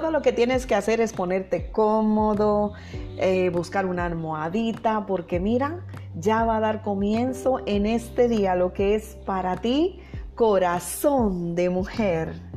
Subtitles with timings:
[0.00, 2.72] todo lo que tienes que hacer es ponerte cómodo,
[3.18, 5.80] eh, buscar una almohadita, porque mira,
[6.14, 10.00] ya va a dar comienzo en este día lo que es para ti
[10.34, 12.49] corazón de mujer.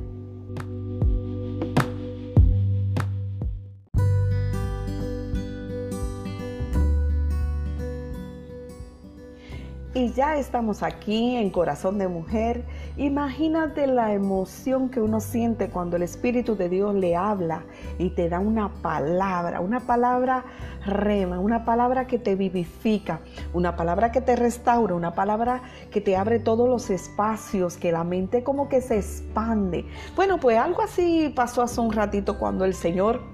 [10.16, 12.64] Ya estamos aquí en Corazón de Mujer.
[12.98, 17.64] Imagínate la emoción que uno siente cuando el Espíritu de Dios le habla
[17.98, 20.46] y te da una palabra, una palabra
[20.86, 23.22] rema, una palabra que te vivifica,
[23.54, 28.04] una palabra que te restaura, una palabra que te abre todos los espacios, que la
[28.04, 29.88] mente como que se expande.
[30.16, 33.33] Bueno, pues algo así pasó hace un ratito cuando el Señor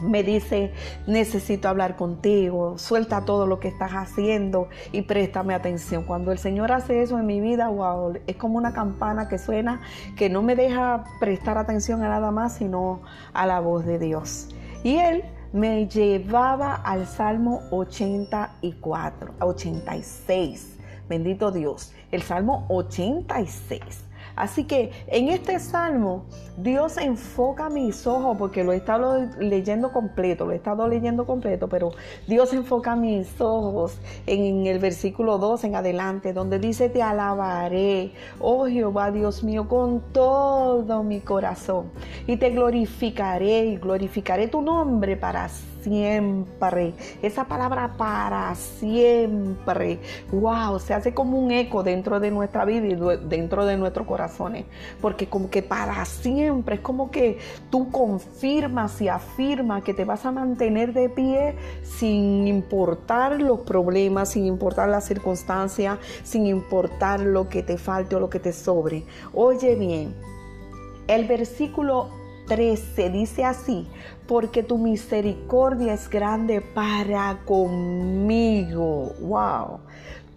[0.00, 0.72] me dice,
[1.06, 6.04] necesito hablar contigo, suelta todo lo que estás haciendo y préstame atención.
[6.04, 9.80] Cuando el Señor hace eso en mi vida, wow, es como una campana que suena,
[10.16, 14.48] que no me deja prestar atención a nada más, sino a la voz de Dios.
[14.82, 20.76] Y Él me llevaba al Salmo 84, 86.
[21.08, 24.07] Bendito Dios, el Salmo 86.
[24.38, 26.24] Así que en este salmo
[26.56, 31.68] Dios enfoca mis ojos, porque lo he estado leyendo completo, lo he estado leyendo completo,
[31.68, 31.90] pero
[32.26, 38.66] Dios enfoca mis ojos en el versículo 2 en adelante, donde dice, te alabaré, oh
[38.66, 41.90] Jehová Dios mío, con todo mi corazón,
[42.26, 46.94] y te glorificaré y glorificaré tu nombre para siempre siempre.
[47.22, 49.98] Esa palabra para siempre.
[50.32, 54.64] Wow, se hace como un eco dentro de nuestra vida y dentro de nuestros corazones.
[55.00, 57.38] Porque como que para siempre es como que
[57.70, 64.30] tú confirmas y afirmas que te vas a mantener de pie sin importar los problemas,
[64.30, 69.04] sin importar las circunstancias, sin importar lo que te falte o lo que te sobre.
[69.32, 70.14] Oye bien,
[71.06, 72.10] el versículo
[72.48, 73.86] 13 dice así,
[74.26, 79.12] porque tu misericordia es grande para conmigo.
[79.20, 79.80] Wow.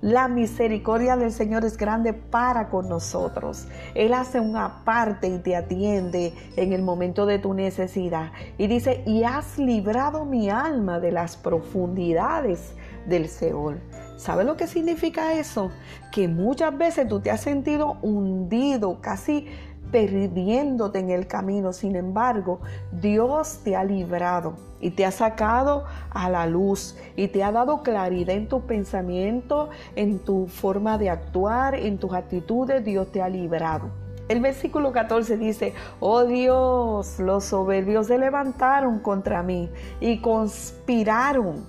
[0.02, 3.68] La misericordia del Señor es grande para con nosotros.
[3.94, 8.32] Él hace una parte y te atiende en el momento de tu necesidad.
[8.58, 12.74] Y dice, y has librado mi alma de las profundidades
[13.08, 13.80] del Seol.
[14.18, 15.72] ¿Sabe lo que significa eso?
[16.12, 19.48] Que muchas veces tú te has sentido hundido, casi
[19.92, 21.74] perdiéndote en el camino.
[21.74, 22.60] Sin embargo,
[22.92, 27.84] Dios te ha librado y te ha sacado a la luz y te ha dado
[27.84, 32.84] claridad en tu pensamiento, en tu forma de actuar, en tus actitudes.
[32.84, 33.90] Dios te ha librado.
[34.28, 39.70] El versículo 14 dice, oh Dios, los soberbios se levantaron contra mí
[40.00, 41.66] y conspiraron.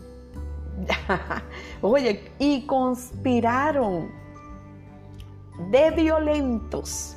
[1.82, 4.10] Oye, y conspiraron
[5.70, 7.16] de violentos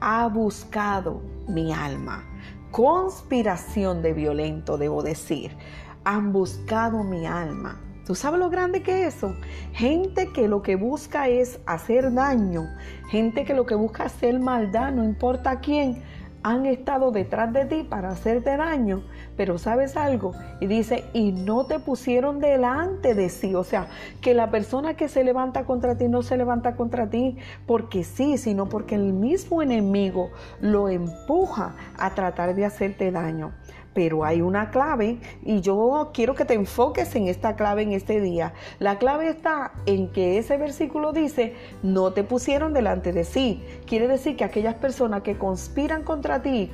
[0.00, 2.24] ha buscado mi alma.
[2.70, 5.56] Conspiración de violento, debo decir.
[6.04, 7.80] Han buscado mi alma.
[8.06, 9.34] ¿Tú sabes lo grande que es eso?
[9.72, 12.64] Gente que lo que busca es hacer daño.
[13.10, 16.02] Gente que lo que busca es hacer maldad, no importa a quién
[16.46, 19.02] han estado detrás de ti para hacerte daño,
[19.36, 23.88] pero sabes algo, y dice, y no te pusieron delante de sí, o sea,
[24.20, 27.36] que la persona que se levanta contra ti no se levanta contra ti
[27.66, 30.30] porque sí, sino porque el mismo enemigo
[30.60, 33.50] lo empuja a tratar de hacerte daño
[33.96, 38.20] pero hay una clave y yo quiero que te enfoques en esta clave en este
[38.20, 38.52] día.
[38.78, 43.64] La clave está en que ese versículo dice, no te pusieron delante de sí.
[43.86, 46.70] Quiere decir que aquellas personas que conspiran contra ti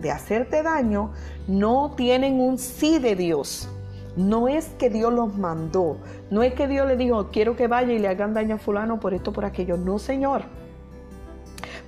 [0.00, 1.12] de hacerte daño
[1.46, 3.68] no tienen un sí de Dios.
[4.16, 5.98] No es que Dios los mandó,
[6.30, 8.98] no es que Dios le dijo, quiero que vaya y le hagan daño a fulano
[8.98, 9.76] por esto, por aquello.
[9.76, 10.44] No, Señor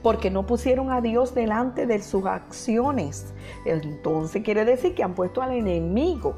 [0.05, 3.33] porque no pusieron a Dios delante de sus acciones.
[3.65, 6.35] Entonces quiere decir que han puesto al enemigo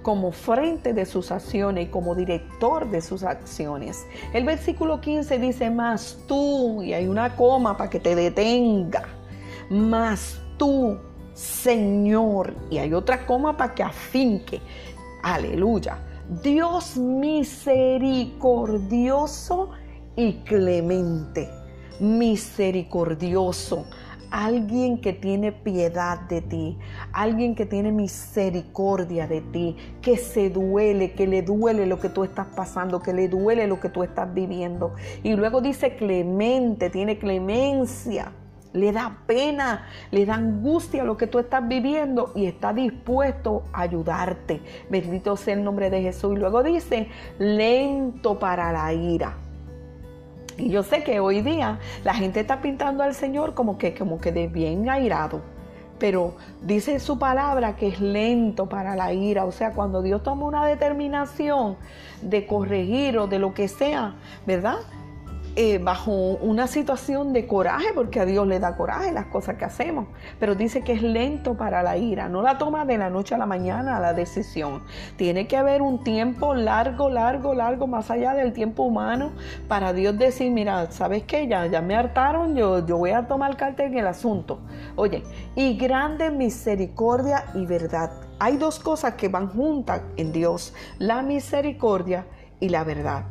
[0.00, 4.06] como frente de sus acciones y como director de sus acciones.
[4.32, 9.04] El versículo 15 dice, más tú, y hay una coma para que te detenga,
[9.68, 10.96] más tú,
[11.34, 14.62] Señor, y hay otra coma para que afinque.
[15.22, 15.98] Aleluya.
[16.42, 19.68] Dios misericordioso
[20.16, 21.61] y clemente
[22.00, 23.86] misericordioso,
[24.32, 26.78] alguien que tiene piedad de ti,
[27.12, 32.24] alguien que tiene misericordia de ti, que se duele, que le duele lo que tú
[32.24, 34.94] estás pasando, que le duele lo que tú estás viviendo.
[35.22, 38.32] Y luego dice clemente, tiene clemencia.
[38.72, 43.82] Le da pena, le da angustia lo que tú estás viviendo y está dispuesto a
[43.82, 44.62] ayudarte.
[44.88, 46.32] Bendito sea el nombre de Jesús.
[46.34, 49.36] Y luego dice, lento para la ira
[50.58, 54.18] y yo sé que hoy día la gente está pintando al Señor como que, como
[54.20, 55.40] que de bien airado.
[55.98, 59.44] pero dice su palabra que es lento para la ira.
[59.44, 61.76] O sea, cuando Dios toma una determinación
[62.22, 64.78] de corregir o de lo que sea, ¿verdad?
[65.54, 69.66] Eh, bajo una situación de coraje, porque a Dios le da coraje las cosas que
[69.66, 70.06] hacemos,
[70.40, 73.38] pero dice que es lento para la ira, no la toma de la noche a
[73.38, 74.82] la mañana la decisión.
[75.16, 79.32] Tiene que haber un tiempo largo, largo, largo, más allá del tiempo humano,
[79.68, 81.46] para Dios decir, mira, ¿sabes qué?
[81.46, 84.60] Ya, ya me hartaron, yo, yo voy a tomar carta en el asunto.
[84.96, 85.22] Oye,
[85.54, 88.10] y grande misericordia y verdad.
[88.38, 92.24] Hay dos cosas que van juntas en Dios, la misericordia
[92.58, 93.24] y la verdad.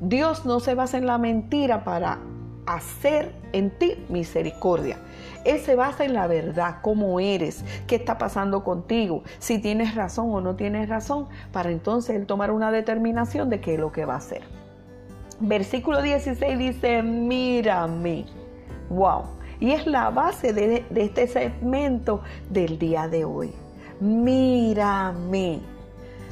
[0.00, 2.18] Dios no se basa en la mentira para
[2.66, 4.98] hacer en ti misericordia.
[5.44, 10.30] Él se basa en la verdad, cómo eres, qué está pasando contigo, si tienes razón
[10.32, 14.04] o no tienes razón, para entonces Él tomar una determinación de qué es lo que
[14.04, 14.42] va a hacer.
[15.38, 18.26] Versículo 16 dice, mírame.
[18.90, 19.22] Wow.
[19.60, 23.52] Y es la base de, de este segmento del día de hoy.
[24.00, 25.75] Mírame.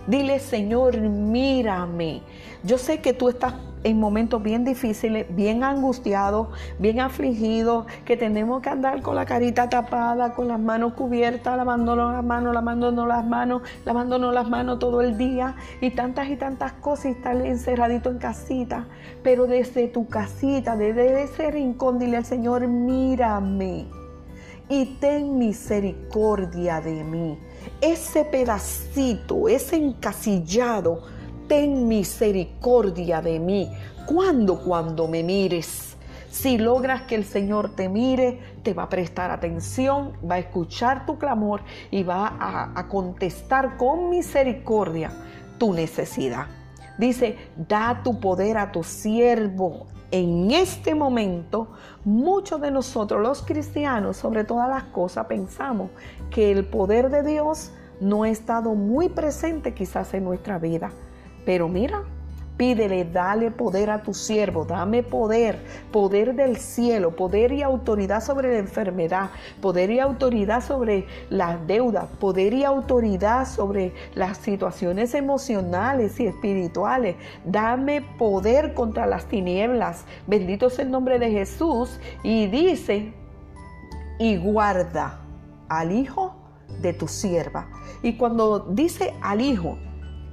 [0.06, 2.20] Dile, Señor, mírame.
[2.62, 3.54] Yo sé que tú estás
[3.84, 6.48] en momentos bien difíciles, bien angustiados,
[6.78, 12.12] bien afligidos, que tenemos que andar con la carita tapada, con las manos cubiertas, lavándonos
[12.12, 16.72] las manos, lavándonos las manos, lavándonos las manos todo el día y tantas y tantas
[16.72, 18.86] cosas y estar encerradito en casita.
[19.22, 23.86] Pero desde tu casita, desde ese rincón, dile al Señor, mírame
[24.68, 27.38] y ten misericordia de mí.
[27.81, 31.02] Ese pedacito, ese encasillado,
[31.49, 33.70] ten misericordia de mí.
[34.06, 34.61] ¿Cuándo?
[34.62, 35.96] Cuando me mires.
[36.31, 41.06] Si logras que el Señor te mire, te va a prestar atención, va a escuchar
[41.06, 45.12] tu clamor y va a, a contestar con misericordia
[45.58, 46.46] tu necesidad.
[46.99, 49.87] Dice, da tu poder a tu siervo.
[50.16, 51.72] En este momento,
[52.05, 55.90] muchos de nosotros los cristianos, sobre todas las cosas, pensamos
[56.31, 60.93] que el poder de Dios no ha estado muy presente quizás en nuestra vida.
[61.44, 62.05] Pero mira,
[62.56, 65.58] Pídele, dale poder a tu siervo, dame poder,
[65.90, 69.30] poder del cielo, poder y autoridad sobre la enfermedad,
[69.60, 77.16] poder y autoridad sobre las deudas, poder y autoridad sobre las situaciones emocionales y espirituales.
[77.44, 80.04] Dame poder contra las tinieblas.
[80.28, 81.98] Bendito es el nombre de Jesús.
[82.22, 83.12] Y dice,
[84.18, 85.20] y guarda
[85.68, 86.36] al hijo
[86.80, 87.68] de tu sierva.
[88.02, 89.76] Y cuando dice al hijo,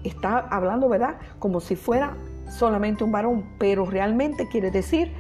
[0.04, 1.18] está hablando, ¿verdad?
[1.40, 2.16] Como si fuera
[2.50, 5.14] solamente un varón, pero realmente quiere decir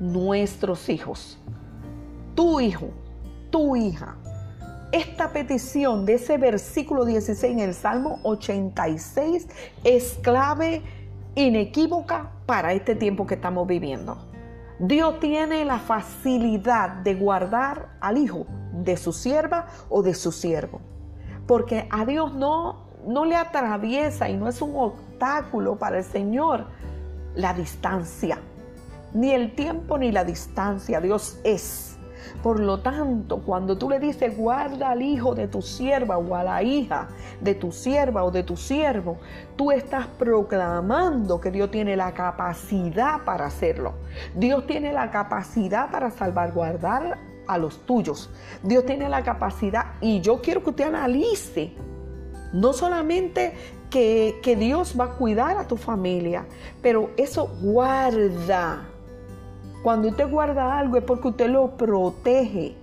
[0.00, 1.38] nuestros hijos.
[2.34, 2.88] Tu hijo,
[3.50, 4.16] tu hija.
[4.92, 9.48] Esta petición de ese versículo 16 en el Salmo 86
[9.84, 10.82] es clave
[11.34, 14.16] inequívoca para este tiempo que estamos viviendo.
[14.80, 20.80] Dios tiene la facilidad de guardar al hijo de su sierva o de su siervo.
[21.46, 26.66] Porque a Dios no no le atraviesa y no es un obstáculo para el Señor
[27.34, 28.38] la distancia.
[29.14, 31.00] Ni el tiempo ni la distancia.
[31.00, 31.96] Dios es.
[32.42, 36.44] Por lo tanto, cuando tú le dices, guarda al hijo de tu sierva o a
[36.44, 37.08] la hija
[37.40, 39.16] de tu sierva o de tu siervo,
[39.56, 43.94] tú estás proclamando que Dios tiene la capacidad para hacerlo.
[44.34, 48.30] Dios tiene la capacidad para salvaguardar a los tuyos.
[48.62, 51.72] Dios tiene la capacidad y yo quiero que usted analice
[52.52, 53.52] no solamente
[53.90, 56.46] que, Dios va a cuidar a tu familia,
[56.82, 58.84] pero eso guarda.
[59.82, 62.74] Cuando usted guarda algo es porque usted lo protege.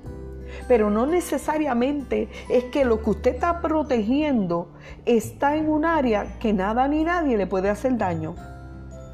[0.67, 4.69] Pero no necesariamente es que lo que usted está protegiendo
[5.05, 8.35] está en un área que nada ni nadie le puede hacer daño.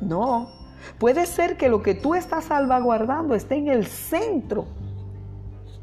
[0.02, 0.50] No.
[1.00, 4.68] Puede ser que lo que tú estás salvaguardando esté en el centro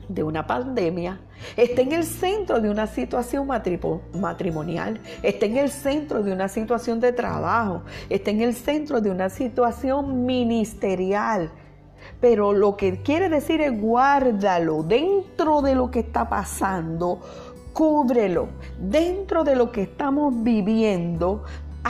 [0.09, 1.21] de una pandemia,
[1.57, 7.01] está en el centro de una situación matrimonial, está en el centro de una situación
[7.01, 11.51] de trabajo, está en el centro de una situación ministerial.
[12.21, 17.21] Pero lo que quiere decir es guárdalo dentro de lo que está pasando,
[17.73, 18.49] cúbrelo
[18.79, 21.45] dentro de lo que estamos viviendo,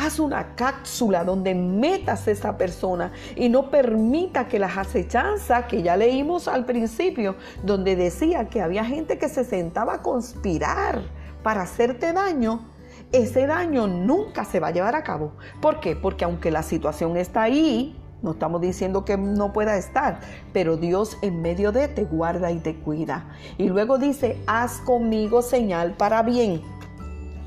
[0.06, 5.82] haz una cápsula donde metas a esa persona y no permita que las acechanzas que
[5.82, 11.02] ya leímos al principio, donde decía que había gente que se sentaba a conspirar
[11.42, 12.60] para hacerte daño,
[13.10, 15.32] ese daño nunca se va a llevar a cabo.
[15.60, 15.96] ¿Por qué?
[15.96, 20.20] Porque aunque la situación está ahí, no estamos diciendo que no pueda estar,
[20.52, 23.30] pero Dios en medio de te guarda y te cuida.
[23.56, 26.62] Y luego dice, haz conmigo señal para bien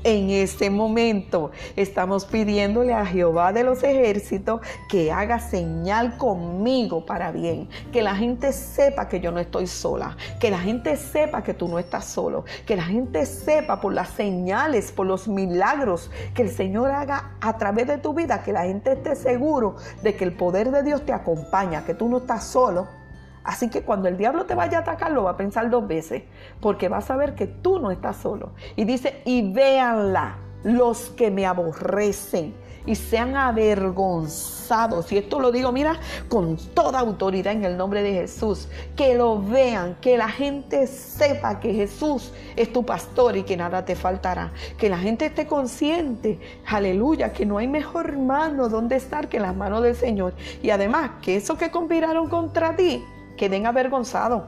[0.04, 1.50] en este momento.
[1.76, 7.68] Estamos pidiéndole a Jehová de los ejércitos que haga señal conmigo para bien.
[7.92, 10.16] Que la gente sepa que yo no estoy sola.
[10.40, 12.44] Que la gente sepa que tú no estás solo.
[12.66, 17.58] Que la gente sepa por las señales, por los milagros que el Señor haga a
[17.58, 18.42] través de tu vida.
[18.42, 21.84] Que la gente esté seguro de que el poder de Dios te acompaña.
[21.84, 23.01] Que tú no estás solo
[23.44, 26.22] Así que cuando el diablo te vaya a atacar, lo va a pensar dos veces,
[26.60, 28.50] porque va a saber que tú no estás solo.
[28.76, 32.54] Y dice, y véanla los que me aborrecen
[32.86, 35.12] y sean avergonzados.
[35.12, 38.68] Y esto lo digo, mira, con toda autoridad en el nombre de Jesús.
[38.96, 43.84] Que lo vean, que la gente sepa que Jesús es tu pastor y que nada
[43.84, 44.52] te faltará.
[44.78, 49.54] Que la gente esté consciente, aleluya, que no hay mejor mano donde estar que las
[49.54, 50.34] manos del Señor.
[50.62, 53.04] Y además, que esos que conspiraron contra ti,
[53.42, 54.44] queden avergonzados.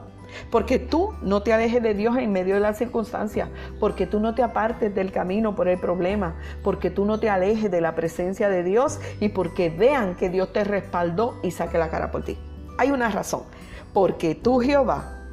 [0.49, 4.33] Porque tú no te alejes de Dios en medio de las circunstancias, porque tú no
[4.33, 8.47] te apartes del camino por el problema, porque tú no te alejes de la presencia
[8.47, 12.37] de Dios y porque vean que Dios te respaldó y saque la cara por ti.
[12.77, 13.43] Hay una razón,
[13.93, 15.25] porque tú Jehová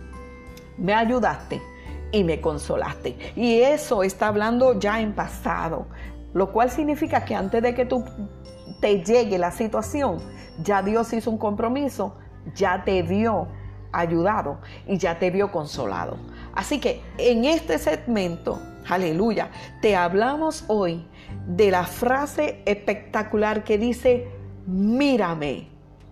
[0.77, 1.63] me ayudaste
[2.11, 3.17] y me consolaste.
[3.37, 5.87] Y eso está hablando ya en pasado,
[6.35, 8.05] lo cual significa que antes de que tú
[8.81, 10.19] te llegue la situación,
[10.65, 12.17] ya Dios hizo un compromiso
[12.55, 13.49] ya te vio
[13.93, 16.17] ayudado y ya te vio consolado.
[16.55, 21.07] Así que en este segmento, aleluya, te hablamos hoy
[21.47, 24.29] de la frase espectacular que dice,
[24.67, 25.69] mírame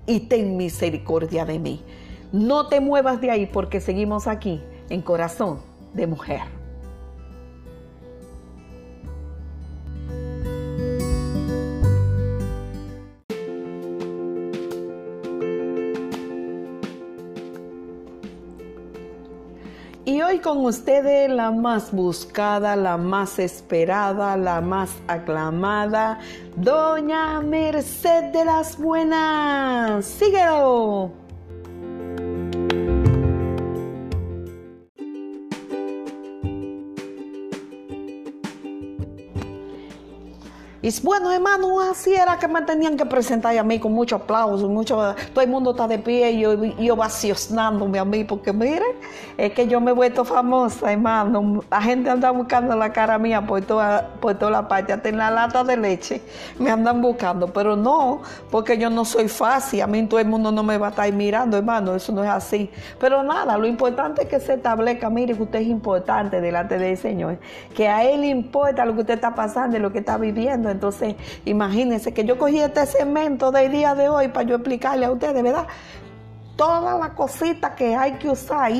[0.06, 1.84] y ten misericordia de mí.
[2.32, 5.60] No te muevas de ahí porque seguimos aquí en corazón
[5.94, 6.59] de mujer.
[20.10, 26.18] Y hoy con ustedes la más buscada, la más esperada, la más aclamada,
[26.56, 30.04] Doña Merced de las Buenas.
[30.04, 31.19] Síguelo.
[40.82, 44.66] Y bueno, hermano, así era que me tenían que presentar a mí con mucho aplauso,
[44.66, 48.86] mucho, todo el mundo está de pie y yo, yo vacionándome a mí, porque mire,
[49.36, 51.62] es que yo me he vuelto famosa, hermano.
[51.70, 55.18] La gente anda buscando la cara mía por toda, por toda la parte, hasta en
[55.18, 56.22] la lata de leche
[56.58, 60.50] me andan buscando, pero no, porque yo no soy fácil, a mí todo el mundo
[60.50, 62.70] no me va a estar mirando, hermano, eso no es así.
[62.98, 66.96] Pero nada, lo importante es que se establezca, mire, que usted es importante delante del
[66.96, 67.38] Señor,
[67.74, 70.69] que a Él le importa lo que usted está pasando y lo que está viviendo
[70.70, 75.10] entonces, imagínense que yo cogí este segmento del día de hoy para yo explicarle a
[75.10, 75.66] ustedes, ¿verdad?
[76.56, 78.72] Todas las cositas que hay que usar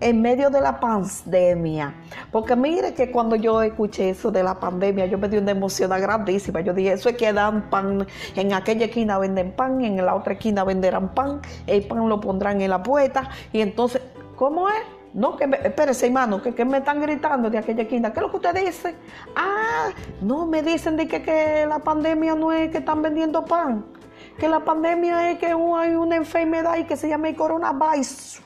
[0.00, 1.94] en medio de la pandemia.
[2.30, 5.90] Porque mire que cuando yo escuché eso de la pandemia, yo me di una emoción
[5.90, 6.60] grandísima.
[6.60, 10.34] Yo dije, eso es que dan pan, en aquella esquina venden pan, en la otra
[10.34, 13.30] esquina venderán pan, el pan lo pondrán en la puerta.
[13.52, 14.02] Y entonces,
[14.36, 15.03] ¿cómo es?
[15.14, 18.12] No, que me, espérese, hermano, que, me están gritando de aquella esquina.
[18.12, 18.96] ¿Qué es lo que usted dice?
[19.36, 19.90] Ah,
[20.20, 23.84] no, me dicen de que, que la pandemia no es que están vendiendo pan.
[24.38, 28.40] Que la pandemia es que hay una enfermedad y que se llama el coronavirus.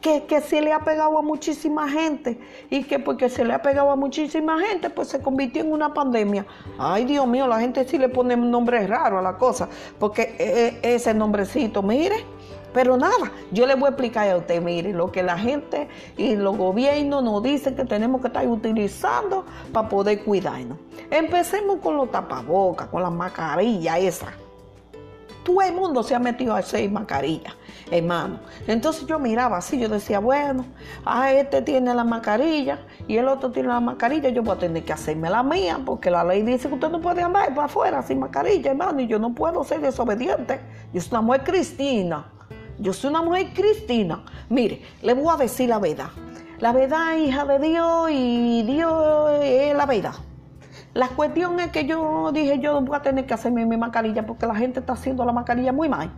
[0.00, 3.62] Que, que se le ha pegado a muchísima gente y que porque se le ha
[3.62, 6.46] pegado a muchísima gente, pues se convirtió en una pandemia.
[6.78, 10.34] Ay, Dios mío, la gente sí le pone un nombre raro a la cosa, porque
[10.38, 12.24] e, e, ese nombrecito, mire,
[12.72, 16.36] pero nada, yo le voy a explicar a usted, mire, lo que la gente y
[16.36, 20.78] los gobiernos nos dicen que tenemos que estar utilizando para poder cuidarnos.
[21.10, 24.30] Empecemos con los tapabocas, con las mascarillas esas.
[25.42, 27.54] Todo el mundo se ha metido a hacer mascarillas,
[27.90, 28.40] hermano.
[28.66, 30.66] Entonces yo miraba así, yo decía, bueno,
[31.04, 34.84] ah, este tiene la mascarilla y el otro tiene la mascarilla, yo voy a tener
[34.84, 38.02] que hacerme la mía, porque la ley dice que usted no puede andar para afuera
[38.02, 40.60] sin mascarilla, hermano, y yo no puedo ser desobediente.
[40.92, 42.26] Yo soy una mujer cristina.
[42.80, 44.24] Yo soy una mujer cristina.
[44.48, 46.08] Mire, le voy a decir la verdad.
[46.60, 50.14] La verdad, hija de Dios, y Dios es la verdad.
[50.94, 54.46] La cuestión es que yo dije, yo voy a tener que hacerme mi mascarilla porque
[54.46, 56.10] la gente está haciendo la mascarilla muy mal.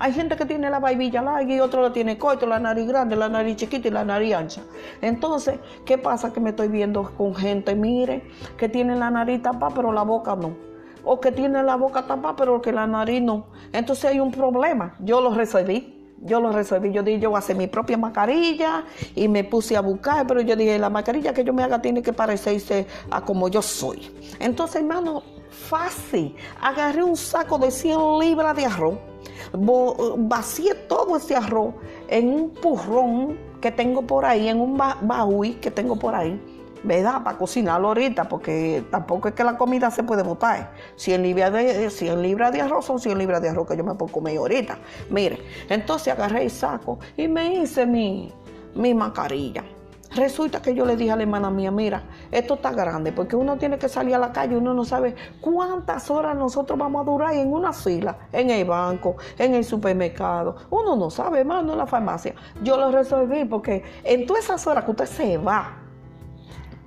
[0.00, 3.14] Hay gente que tiene la vaivilla larga y otro la tiene corto, la nariz grande,
[3.14, 4.62] la nariz chiquita y la nariz ancha.
[5.00, 6.32] Entonces, ¿qué pasa?
[6.32, 8.24] Que me estoy viendo con gente, mire,
[8.56, 10.71] que tiene la nariz tapada pero la boca no
[11.04, 13.46] o que tiene la boca tapada, pero que la nariz no.
[13.72, 14.96] Entonces hay un problema.
[15.00, 15.98] Yo lo resolví.
[16.24, 16.92] Yo lo resolví.
[16.92, 20.40] Yo dije, yo voy a hacer mi propia mascarilla y me puse a buscar, pero
[20.40, 24.10] yo dije, la mascarilla que yo me haga tiene que parecerse a como yo soy.
[24.38, 26.34] Entonces, hermano, fácil.
[26.60, 28.98] Agarré un saco de 100 libras de arroz,
[30.18, 31.74] vacié todo ese arroz
[32.08, 36.40] en un purrón que tengo por ahí, en un baúl que tengo por ahí
[36.84, 37.22] ¿verdad?
[37.22, 40.72] Para cocinarlo ahorita, porque tampoco es que la comida se puede botar.
[40.96, 43.94] 100 libras de, 100 libras de arroz son 100 libras de arroz que yo me
[43.94, 44.78] puedo comer ahorita.
[45.10, 48.32] Mire, entonces agarré el saco y me hice mi,
[48.74, 49.64] mi mascarilla.
[50.14, 53.56] Resulta que yo le dije a la hermana mía, mira, esto está grande, porque uno
[53.56, 57.34] tiene que salir a la calle, uno no sabe cuántas horas nosotros vamos a durar
[57.34, 60.56] en una fila, en el banco, en el supermercado.
[60.68, 62.34] Uno no sabe, hermano, en la farmacia.
[62.62, 65.81] Yo lo resolví porque en todas esas horas que usted se va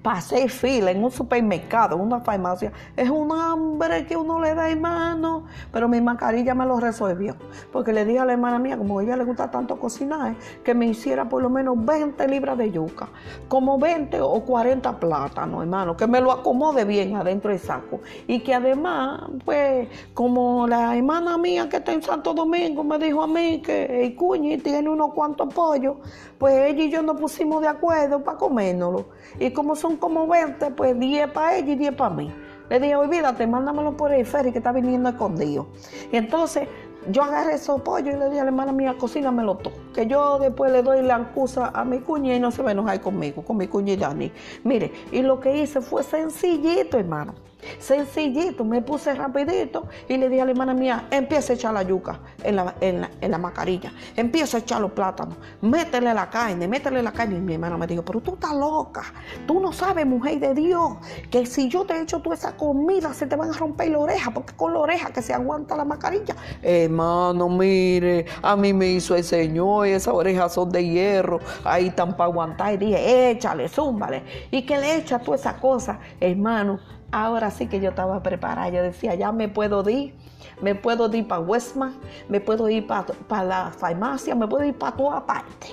[0.05, 4.69] pasé fila en un supermercado, en una farmacia, es un hambre que uno le da
[4.69, 7.35] hermano, pero mi mascarilla me lo resolvió,
[7.71, 10.75] porque le dije a la hermana mía, como a ella le gusta tanto cocinar, que
[10.75, 13.09] me hiciera por lo menos 20 libras de yuca,
[13.47, 18.41] como 20 o 40 plátanos, hermano, que me lo acomode bien adentro del saco, y
[18.41, 23.27] que además, pues, como la hermana mía que está en Santo Domingo me dijo a
[23.27, 25.95] mí que el cuñi tiene unos cuantos pollos,
[26.37, 29.05] pues ella y yo nos pusimos de acuerdo para comérnoslo,
[29.39, 32.33] y como son como 20, pues 10 para ella y 10 para mí.
[32.69, 35.67] Le dije, olvídate, mándamelo por el ferry que está viniendo escondido.
[36.11, 36.67] Y entonces
[37.11, 39.73] yo agarré esos pollos y le dije a la hermana mía, cocínamelo todo.
[39.93, 42.71] Que yo después le doy la acusa a mi cuña y no se va a
[42.71, 44.31] enojar conmigo, con mi cuña y Dani.
[44.63, 47.35] Mire, y lo que hice fue sencillito, hermano.
[47.79, 51.83] Sencillito, me puse rapidito y le dije a la hermana mía, empieza a echar la
[51.83, 57.01] yuca en la, en la, mascarilla, empieza a echar los plátanos, métele la carne, métele
[57.01, 57.37] la carne.
[57.37, 59.03] Y mi hermana me dijo, pero tú estás loca,
[59.45, 60.97] tú no sabes, mujer de Dios,
[61.29, 64.31] que si yo te echo toda esa comida se te van a romper la oreja,
[64.31, 66.35] porque con la oreja que se aguanta la mascarilla.
[66.61, 72.15] Hermano, mire, a mí me hizo el Señor, esas orejas son de hierro, ahí están
[72.15, 72.73] para aguantar.
[72.73, 74.23] Y dije, échale, zúmbale.
[74.51, 76.79] Y que le echa toda esa cosa, hermano
[77.15, 78.67] Ahora sí que yo estaba preparada.
[78.67, 80.13] Yo decía, ya me puedo ir.
[80.61, 81.95] Me puedo ir para Westman,
[82.27, 85.67] me puedo ir para la farmacia, me puedo ir para toda parte.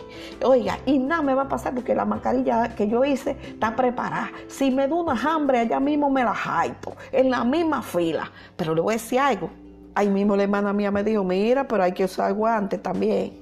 [0.44, 4.30] Oiga, y nada me va a pasar porque la mascarilla que yo hice está preparada.
[4.46, 8.30] Si me da una hambre, allá mismo me la jaipo, en la misma fila.
[8.56, 9.50] Pero le voy a decir algo.
[9.96, 13.32] Ahí mismo la hermana mía me dijo, mira, pero hay que usar guantes también.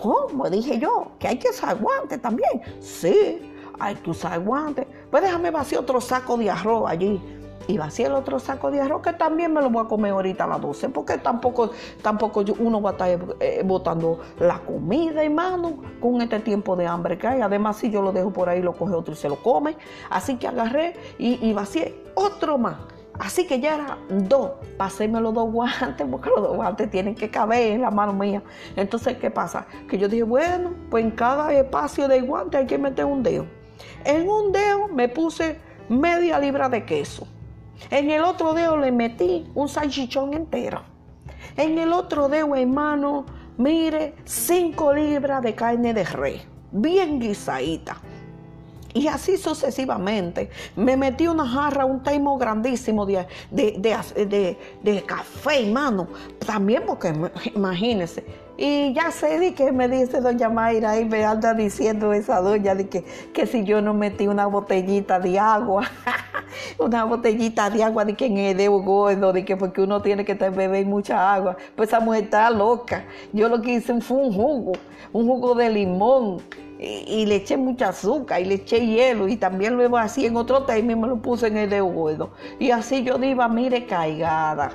[0.00, 0.50] ¿Cómo?
[0.50, 2.60] Dije yo, que hay que usar guantes también.
[2.80, 3.49] Sí,
[3.80, 4.86] hay que usar guantes.
[5.10, 7.20] Pues déjame vaciar otro saco de arroz allí.
[7.66, 10.44] Y vacié el otro saco de arroz que también me lo voy a comer ahorita
[10.44, 11.70] a las 12, porque tampoco,
[12.02, 17.16] tampoco uno va a estar eh, botando la comida, hermano, con este tiempo de hambre
[17.16, 17.40] que hay.
[17.42, 19.76] Además, si yo lo dejo por ahí, lo coge otro y se lo come.
[20.08, 22.76] Así que agarré y, y vacié otro más.
[23.20, 27.30] Así que ya era dos, paséme los dos guantes, porque los dos guantes tienen que
[27.30, 28.42] caber en la mano mía.
[28.74, 29.66] Entonces, ¿qué pasa?
[29.88, 33.59] Que yo dije, bueno, pues en cada espacio de guante hay que meter un dedo.
[34.04, 35.58] En un dedo me puse
[35.88, 37.26] media libra de queso.
[37.90, 40.82] En el otro dedo le metí un salchichón entero.
[41.56, 47.96] En el otro dedo, hermano, mire, cinco libras de carne de res, bien guisadita.
[48.92, 50.50] Y así sucesivamente.
[50.74, 56.08] Me metí una jarra, un taimo grandísimo de, de, café, hermano.
[56.44, 57.12] También porque,
[57.54, 58.24] imagínense,
[58.62, 62.74] y ya sé de que me dice doña Mayra y me anda diciendo esa doña
[62.74, 65.88] de que, que si yo no metí una botellita de agua,
[66.78, 70.26] una botellita de agua de que en el dedo gordo, de que porque uno tiene
[70.26, 71.56] que beber mucha agua.
[71.74, 73.06] Pues esa mujer está loca.
[73.32, 74.72] Yo lo que hice fue un jugo,
[75.14, 76.42] un jugo de limón.
[76.78, 80.64] Y, le eché mucha azúcar y le eché hielo y también luego así en otro
[80.64, 82.30] té me lo puse en el dedo gordo.
[82.58, 84.70] Y así yo iba, mire, caigada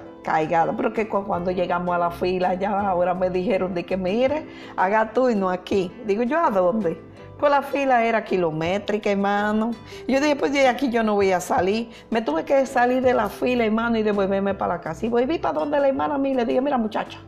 [0.76, 5.12] pero que cuando llegamos a la fila ya ahora me dijeron de que mire, haga
[5.14, 5.92] tú y no aquí.
[6.06, 7.00] Digo, ¿yo a dónde?
[7.38, 9.72] Pues la fila era kilométrica, hermano.
[10.08, 11.90] Yo dije, pues de aquí yo no voy a salir.
[12.10, 15.06] Me tuve que salir de la fila, hermano, y devolverme para la casa.
[15.06, 17.20] Y volví para donde la hermana a mí le dije, mira muchacha,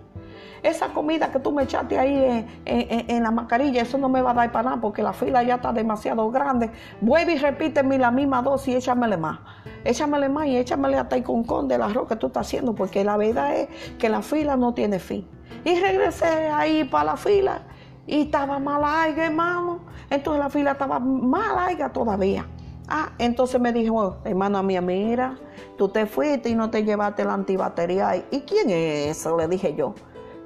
[0.63, 4.33] esa comida que tú me echaste ahí en, la mascarilla, eso no me va a
[4.33, 6.71] dar para nada porque la fila ya está demasiado grande.
[7.01, 9.39] Vuelve y repíteme la misma dosis y échamele más.
[9.83, 13.17] Échamele más y échamele hasta el concón del arroz que tú estás haciendo porque la
[13.17, 15.27] verdad es que la fila no tiene fin.
[15.63, 17.63] Y regresé ahí para la fila
[18.05, 19.79] y estaba más larga, hermano.
[20.09, 22.45] Entonces la fila estaba más larga todavía.
[22.89, 25.37] Ah, entonces me dijo, hermana mía, mira,
[25.77, 28.25] tú te fuiste y no te llevaste la antibacterial.
[28.31, 29.37] ¿Y quién es eso?
[29.37, 29.93] Le dije yo.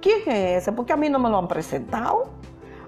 [0.01, 0.71] ¿quién es ese?
[0.71, 2.25] Porque a mí no me lo han presentado.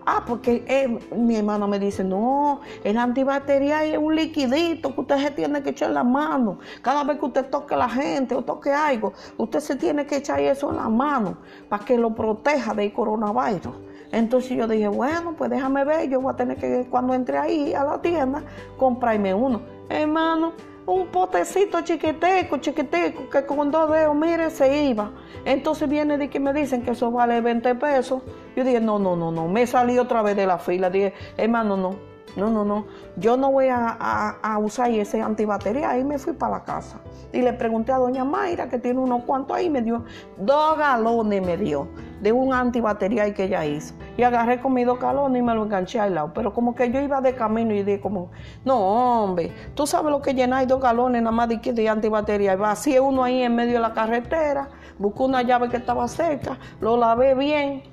[0.06, 5.18] Ah, porque eh, mi hermano me dice, no, el antibacterial es un liquidito que usted
[5.18, 6.60] se tiene que echar en la mano.
[6.82, 10.18] Cada vez que usted toque a la gente o toque algo, usted se tiene que
[10.18, 11.38] echar eso en la mano
[11.70, 13.74] para que lo proteja del coronavirus.
[14.12, 17.74] Entonces yo dije, bueno, pues déjame ver, yo voy a tener que, cuando entre ahí
[17.74, 18.44] a la tienda,
[18.78, 19.62] comprarme uno.
[19.90, 20.54] Hermano,
[20.86, 25.12] un potecito chiquiteco, chiquiteco, que con dos dedos, mire, se iba.
[25.46, 28.22] Entonces viene de que me dicen que eso vale 20 pesos.
[28.56, 29.48] Yo dije, no, no, no, no.
[29.48, 30.90] Me salí otra vez de la fila.
[30.90, 31.96] Dije, hermano, no.
[32.36, 35.92] no, no, no, yo no voy a, usar ese antibatería.
[35.92, 37.00] Ahí me fui para la casa.
[37.32, 40.04] Y le pregunté a doña Mayra, que tiene unos cuantos ahí, me dio
[40.38, 41.88] dos galones, me dio,
[42.24, 43.94] de un antibatería que ella hizo.
[44.18, 46.32] Y agarré con mis dos galones y me lo enganché al lado.
[46.34, 48.30] Pero como que yo iba de camino y dije como,
[48.64, 52.54] no, hombre, tú sabes lo que llenáis dos galones nada más de, de antibatería.
[52.54, 56.58] Y vacié uno ahí en medio de la carretera, busqué una llave que estaba cerca,
[56.80, 57.84] lo lavé bien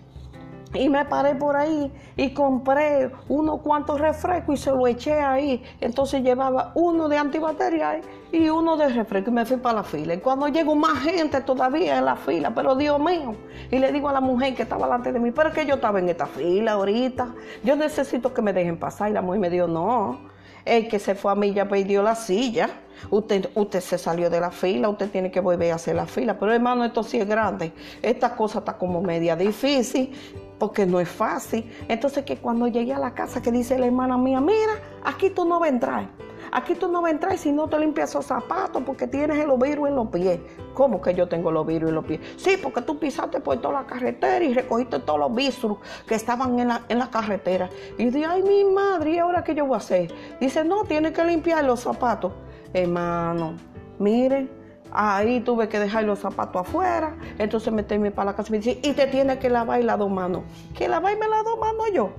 [0.73, 5.63] y me paré por ahí y compré unos cuantos refrescos y se lo eché ahí.
[5.81, 8.01] Entonces llevaba uno de antibateria
[8.33, 10.15] y uno de refresco y me fui para la fila.
[10.15, 13.35] Y cuando llegó más gente todavía en la fila, pero Dios mío.
[13.71, 15.77] Y le digo a la mujer que estaba delante de mí, pero es que yo
[15.77, 17.35] estaba en esta fila ahorita.
[17.65, 19.11] Yo necesito que me dejen pasar.
[19.11, 20.21] Y la mujer me dijo, no,
[20.65, 22.71] el que se fue a mí ya perdió la silla.
[23.11, 26.39] Usted, usted se salió de la fila, usted tiene que volver a hacer la fila.
[26.39, 27.73] Pero hermano, esto sí es grande.
[28.03, 30.13] Esta cosa está como media difícil
[30.59, 31.69] porque no es fácil.
[31.89, 35.45] Entonces que cuando llegué a la casa que dice la hermana mía, mira, aquí tú
[35.45, 36.09] no entrar.
[36.53, 39.51] Aquí tú no vas a entrar si no te limpias esos zapatos porque tienes el
[39.59, 40.41] virus en los pies.
[40.75, 42.21] ¿Cómo que yo tengo los virus en los pies?
[42.37, 46.59] Sí, porque tú pisaste por toda la carretera y recogiste todos los virus que estaban
[46.59, 47.69] en la, en la carretera.
[47.99, 50.13] Y dije, ay, mi madre, ¿y ahora qué yo voy a hacer?
[50.41, 52.33] Dice, no, tienes que limpiar los zapatos.
[52.73, 53.55] Hermano,
[53.99, 54.61] miren,
[54.93, 57.15] Ahí tuve que dejar los zapatos afuera.
[57.39, 60.11] Entonces meterme para la casa y me dice, y te tiene que lavar las dos
[60.11, 60.43] manos.
[60.75, 62.11] ¿Que lavarme las dos manos yo?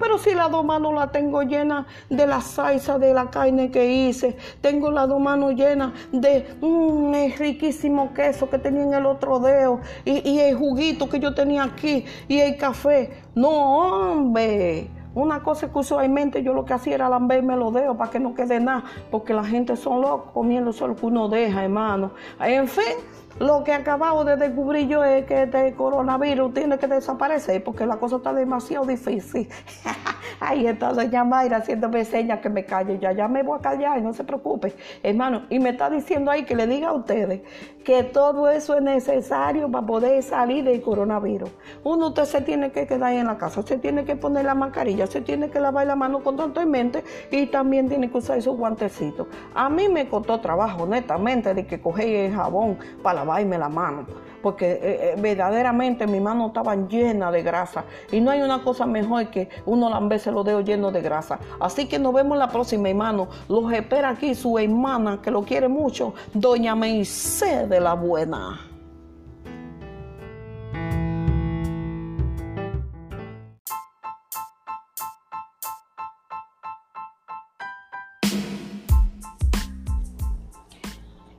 [0.00, 3.86] Pero si las dos manos las tengo llenas de la salsa de la carne que
[3.86, 9.06] hice, tengo las dos manos llenas de un mm, riquísimo queso que tenía en el
[9.06, 13.22] otro dedo y, y el juguito que yo tenía aquí y el café.
[13.34, 14.90] No, hombre.
[15.12, 18.32] Una cosa que usualmente yo lo que hacía era lamberme los dedos para que no
[18.32, 22.12] quede nada, porque la gente son locos comiendo solo que uno deja, hermano.
[22.38, 22.94] En fin,
[23.38, 27.96] lo que acabado de descubrir yo es que este coronavirus tiene que desaparecer porque la
[27.96, 29.48] cosa está demasiado difícil.
[30.40, 32.98] Ahí está doña Mayra haciéndome señas que me calle.
[32.98, 35.42] Ya, ya me voy a callar, no se preocupe, hermano.
[35.50, 37.42] Y me está diciendo ahí que le diga a ustedes
[37.84, 41.50] que todo eso es necesario para poder salir del coronavirus.
[41.84, 45.06] Uno, usted se tiene que quedar en la casa, se tiene que poner la mascarilla,
[45.06, 49.26] se tiene que lavar la mano constantemente y también tiene que usar esos guantecitos.
[49.54, 54.06] A mí me costó trabajo, honestamente, de que cogí el jabón para lavarme la mano
[54.42, 58.86] porque eh, eh, verdaderamente mis manos estaban llenas de grasa y no hay una cosa
[58.86, 61.38] mejor que uno lamberse los dedos llenos de grasa.
[61.60, 63.28] Así que nos vemos la próxima, hermano.
[63.48, 68.66] Los espera aquí su hermana que lo quiere mucho, doña Meise de la Buena.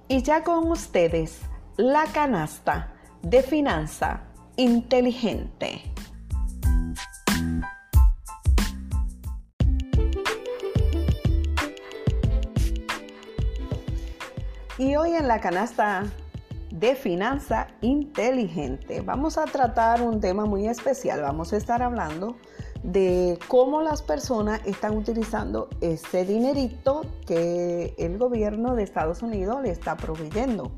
[0.07, 4.21] Y ya con ustedes la canasta de finanza
[4.57, 5.81] inteligente.
[14.77, 16.03] Y hoy en la canasta
[16.71, 21.21] de finanza inteligente vamos a tratar un tema muy especial.
[21.21, 22.35] Vamos a estar hablando
[22.83, 29.69] de cómo las personas están utilizando ese dinerito que el gobierno de Estados Unidos le
[29.69, 30.71] está proveyendo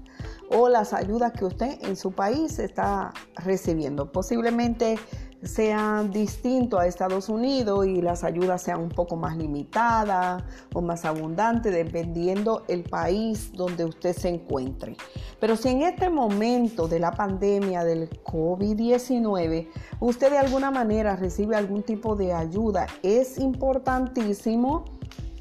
[0.49, 4.11] o las ayudas que usted en su país está recibiendo.
[4.11, 4.97] Posiblemente
[5.43, 11.05] sean distintos a Estados Unidos y las ayudas sean un poco más limitadas o más
[11.05, 14.95] abundantes dependiendo el país donde usted se encuentre.
[15.39, 19.67] Pero si en este momento de la pandemia del COVID-19
[19.99, 24.85] usted de alguna manera recibe algún tipo de ayuda, es importantísimo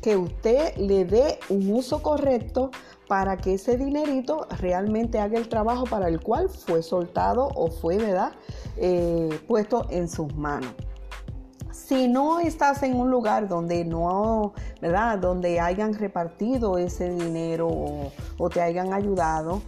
[0.01, 2.73] que usted le dé un uso correcto
[3.09, 7.99] para que ese dinerito realmente haga el trabajo para el cual fue soltado o fue,
[7.99, 8.33] ¿verdad?
[8.77, 10.73] Eh, puesto en sus manos.
[11.71, 15.19] Si no estás en un lugar donde no, ¿verdad?
[15.19, 19.63] Donde hayan repartido ese dinero o, o te hayan ayudado,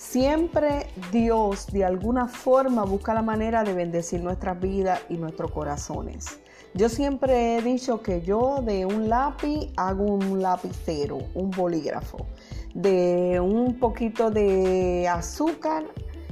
[0.00, 6.40] Siempre Dios de alguna forma busca la manera de bendecir nuestras vidas y nuestros corazones.
[6.74, 12.26] Yo siempre he dicho que yo de un lápiz hago un lapicero, un bolígrafo
[12.74, 15.84] de un poquito de azúcar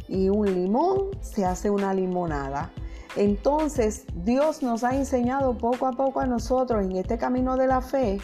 [0.09, 2.71] y un limón se hace una limonada.
[3.17, 7.81] Entonces Dios nos ha enseñado poco a poco a nosotros en este camino de la
[7.81, 8.19] fe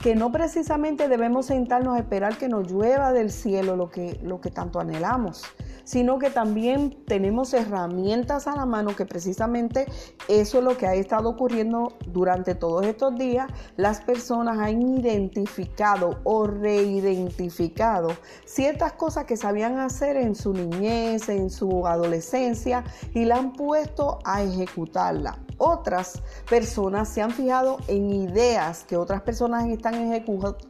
[0.00, 4.40] que no precisamente debemos sentarnos a esperar que nos llueva del cielo lo que, lo
[4.40, 5.44] que tanto anhelamos,
[5.90, 9.86] sino que también tenemos herramientas a la mano que precisamente
[10.28, 13.50] eso es lo que ha estado ocurriendo durante todos estos días.
[13.76, 18.10] Las personas han identificado o reidentificado
[18.44, 24.20] ciertas cosas que sabían hacer en su niñez, en su adolescencia y la han puesto
[24.24, 25.40] a ejecutarla.
[25.60, 30.12] Otras personas se han fijado en ideas que otras personas están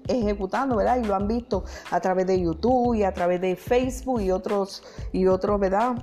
[0.09, 0.98] ejecutando, ¿verdad?
[1.03, 4.83] Y lo han visto a través de YouTube y a través de Facebook y otros,
[5.12, 5.96] y otros, ¿verdad?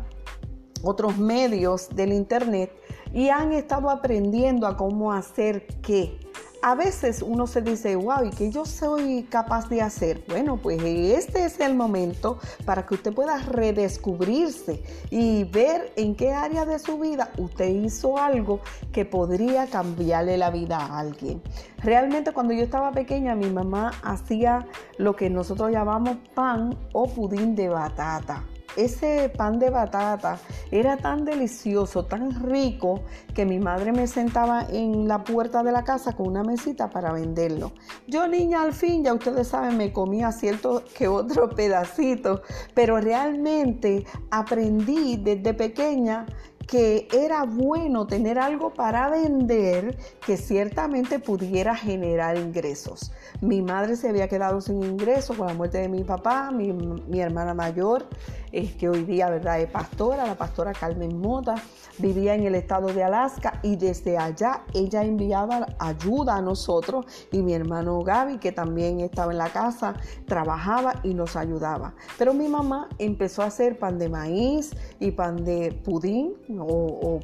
[0.83, 2.71] Otros medios del Internet
[3.13, 6.19] y han estado aprendiendo a cómo hacer qué
[6.61, 10.23] a veces uno se dice, wow, ¿y qué yo soy capaz de hacer?
[10.27, 16.31] Bueno, pues este es el momento para que usted pueda redescubrirse y ver en qué
[16.31, 18.59] área de su vida usted hizo algo
[18.91, 21.41] que podría cambiarle la vida a alguien.
[21.77, 24.67] Realmente cuando yo estaba pequeña, mi mamá hacía
[24.97, 28.43] lo que nosotros llamamos pan o pudín de batata
[28.77, 30.39] ese pan de batata
[30.71, 33.01] era tan delicioso, tan rico,
[33.33, 37.11] que mi madre me sentaba en la puerta de la casa con una mesita para
[37.11, 37.71] venderlo.
[38.07, 42.41] Yo niña al fin, ya ustedes saben, me comía cierto que otro pedacito,
[42.73, 46.25] pero realmente aprendí desde pequeña
[46.67, 53.13] que era bueno tener algo para vender que ciertamente pudiera generar ingresos.
[53.39, 57.21] Mi madre se había quedado sin ingresos con la muerte de mi papá, mi, mi
[57.21, 58.07] hermana mayor
[58.51, 61.55] es que hoy día, ¿verdad?, es pastora, la pastora Carmen Mota,
[61.97, 67.41] vivía en el estado de Alaska y desde allá ella enviaba ayuda a nosotros y
[67.41, 71.93] mi hermano Gaby, que también estaba en la casa, trabajaba y nos ayudaba.
[72.17, 77.19] Pero mi mamá empezó a hacer pan de maíz y pan de pudín o,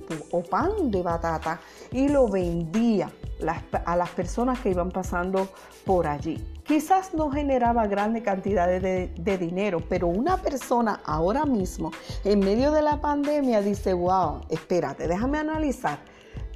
[0.50, 1.60] pan de batata
[1.92, 3.12] y lo vendía
[3.86, 5.48] a las personas que iban pasando
[5.86, 6.53] por allí.
[6.66, 11.92] Quizás no generaba grandes cantidades de, dinero, pero una persona ahora mismo,
[12.24, 16.00] en medio de la pandemia, dice, wow, espérate, déjame analizar.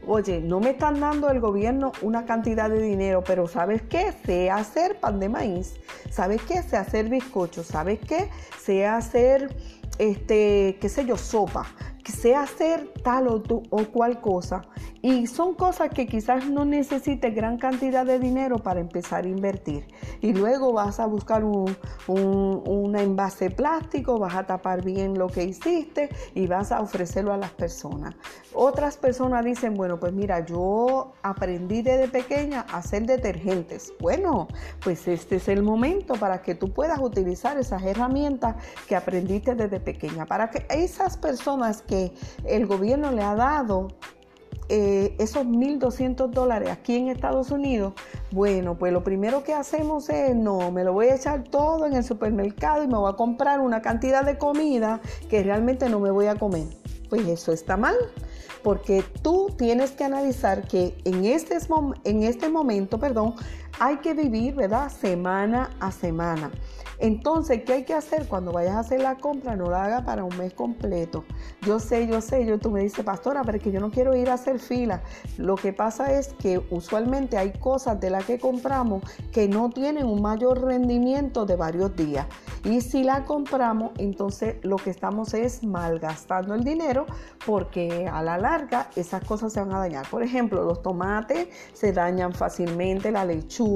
[0.07, 4.13] Oye, no me están dando el gobierno una cantidad de dinero, pero ¿sabes qué?
[4.25, 5.75] Sé hacer pan de maíz.
[6.09, 6.63] ¿Sabes qué?
[6.63, 7.61] Sé hacer bizcocho.
[7.61, 8.29] ¿Sabes qué?
[8.57, 9.53] Sé hacer,
[9.99, 11.65] este, qué sé yo, sopa
[12.11, 14.61] sé hacer tal o, o, cual cosa.
[15.01, 19.87] Y son cosas que quizás no necesites gran cantidad de dinero para empezar a invertir.
[20.21, 21.75] Y luego vas a buscar un,
[22.07, 27.37] un, envase plástico, vas a tapar bien lo que hiciste y vas a ofrecerlo a
[27.37, 28.15] las personas.
[28.53, 33.93] Otras personas dicen, bueno, pues mira, yo aprendí desde pequeña a hacer detergentes.
[33.99, 34.47] Bueno,
[34.83, 38.55] pues este es el momento para que tú puedas utilizar esas herramientas
[38.87, 40.25] que aprendiste desde pequeña.
[40.25, 41.96] Para que esas personas que
[42.45, 43.89] el gobierno le ha dado
[44.69, 47.93] eh, esos 1.200 dólares aquí en Estados Unidos,
[48.31, 51.93] bueno, pues lo primero que hacemos es, no, me lo voy a echar todo en
[51.93, 56.11] el supermercado y me voy a comprar una cantidad de comida que realmente no me
[56.11, 56.67] voy a comer.
[57.09, 57.95] Pues eso está mal,
[58.61, 61.57] porque tú tienes que analizar que en este,
[62.03, 63.35] en este momento, perdón,
[63.79, 64.89] hay que vivir, ¿verdad?
[64.89, 66.51] Semana a semana.
[66.99, 69.55] Entonces, ¿qué hay que hacer cuando vayas a hacer la compra?
[69.55, 71.25] No la haga para un mes completo.
[71.61, 74.15] Yo sé, yo sé, yo tú me dices, pastora, pero es que yo no quiero
[74.15, 75.03] ir a hacer fila.
[75.37, 80.07] Lo que pasa es que usualmente hay cosas de las que compramos que no tienen
[80.07, 82.25] un mayor rendimiento de varios días.
[82.63, 87.05] Y si la compramos, entonces lo que estamos es malgastando el dinero
[87.45, 90.09] porque a la larga esas cosas se van a dañar.
[90.09, 93.66] Por ejemplo, los tomates se dañan fácilmente, la lechuga,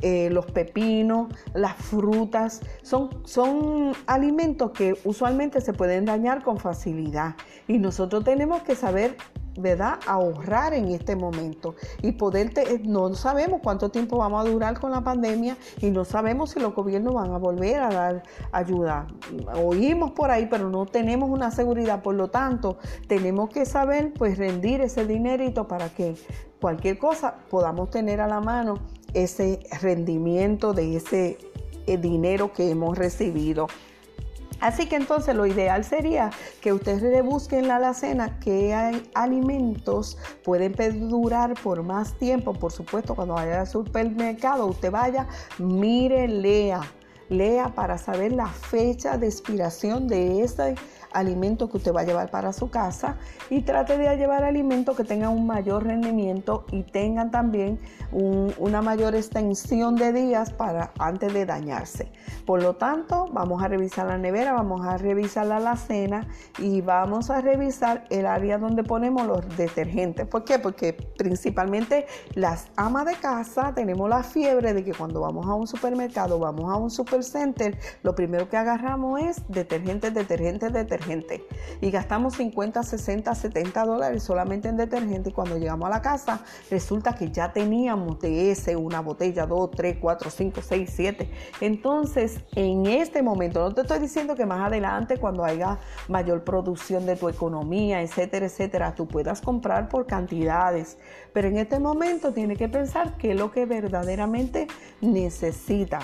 [0.00, 7.34] eh, los pepinos, las frutas, son, son alimentos que usualmente se pueden dañar con facilidad
[7.66, 9.16] y nosotros tenemos que saber
[9.58, 9.98] ¿verdad?
[10.06, 12.52] ahorrar en este momento y poder,
[12.84, 16.74] no sabemos cuánto tiempo vamos a durar con la pandemia y no sabemos si los
[16.74, 19.08] gobiernos van a volver a dar ayuda.
[19.60, 22.78] Oímos por ahí, pero no tenemos una seguridad, por lo tanto,
[23.08, 26.14] tenemos que saber pues rendir ese dinerito para que
[26.60, 28.78] cualquier cosa podamos tener a la mano
[29.14, 31.38] ese rendimiento de ese
[31.86, 33.68] eh, dinero que hemos recibido.
[34.60, 38.40] Así que entonces lo ideal sería que ustedes le busquen en la alacena
[38.74, 42.52] hay alimentos pueden perdurar por más tiempo.
[42.52, 46.80] Por supuesto, cuando vaya al supermercado, usted vaya, mire, lea,
[47.28, 50.74] lea para saber la fecha de expiración de ese
[51.12, 53.16] alimentos que usted va a llevar para su casa
[53.50, 57.80] y trate de llevar alimentos que tengan un mayor rendimiento y tengan también
[58.12, 62.12] una mayor extensión de días para antes de dañarse.
[62.46, 67.30] Por lo tanto, vamos a revisar la nevera, vamos a revisar la alacena y vamos
[67.30, 70.26] a revisar el área donde ponemos los detergentes.
[70.26, 70.58] ¿Por qué?
[70.58, 75.66] Porque principalmente las amas de casa tenemos la fiebre de que cuando vamos a un
[75.66, 80.68] supermercado, vamos a un supermercado Super Center, lo primero que agarramos es detergente, detergente,
[81.80, 85.30] Y gastamos 50, 60, 70 dólares solamente en detergente.
[85.30, 89.70] Y cuando llegamos a la casa, resulta que ya teníamos de ese una botella, dos,
[89.70, 91.30] tres, cuatro, cinco, seis, siete.
[91.60, 97.06] Entonces, en este momento, no te estoy diciendo que más adelante, cuando haya mayor producción
[97.06, 100.98] de tu economía, etcétera, etcétera, tú puedas comprar por cantidades.
[101.32, 104.66] Pero en este momento tienes que pensar qué es lo que verdaderamente
[105.00, 106.00] necesita.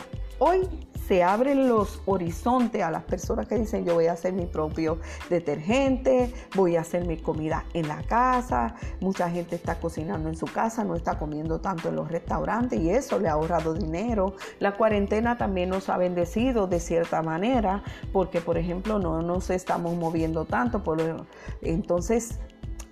[0.47, 0.69] Hoy
[1.09, 4.99] se abren los horizontes a las personas que dicen yo voy a hacer mi propio
[5.31, 10.45] detergente, voy a hacer mi comida en la casa, mucha gente está cocinando en su
[10.45, 14.35] casa, no está comiendo tanto en los restaurantes y eso le ha ahorrado dinero.
[14.59, 19.97] La cuarentena también nos ha bendecido de cierta manera porque por ejemplo no nos estamos
[19.97, 21.27] moviendo tanto, por,
[21.63, 22.39] entonces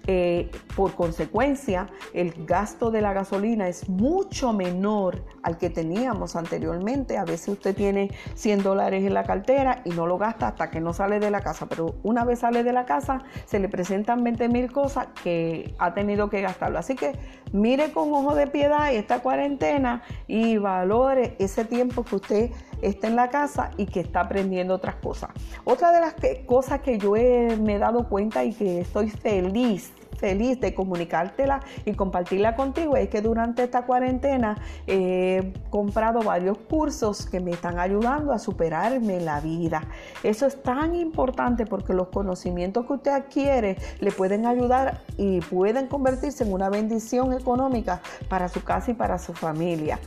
[0.07, 7.19] eh, por consecuencia, el gasto de la gasolina es mucho menor al que teníamos anteriormente.
[7.19, 10.81] A veces usted tiene 100 dólares en la cartera y no lo gasta hasta que
[10.81, 14.25] no sale de la casa, pero una vez sale de la casa se le presentan
[14.25, 16.79] 20 mil cosas que ha tenido que gastarlo.
[16.79, 17.13] Así que
[17.53, 23.17] mire con ojo de piedad esta cuarentena y valore ese tiempo que usted está en
[23.17, 25.31] la casa y que está aprendiendo otras cosas.
[25.65, 26.15] Otra de las
[26.47, 31.93] cosas que yo me he dado cuenta y que estoy feliz feliz de comunicártela y
[31.95, 38.33] compartirla contigo es que durante esta cuarentena he comprado varios cursos que me están ayudando
[38.33, 39.83] a superarme la vida.
[40.23, 45.87] Eso es tan importante porque los conocimientos que usted adquiere le pueden ayudar y pueden
[45.89, 49.99] convertirse en una bendición económica para su casa y para su familia.